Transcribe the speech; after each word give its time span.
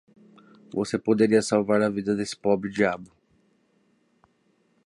Você 0.73 0.97
poderia 0.97 1.43
salvar 1.43 1.79
a 1.83 1.87
vida 1.87 2.15
desse 2.15 2.35
pobre 2.35 2.71
diabo. 2.71 3.11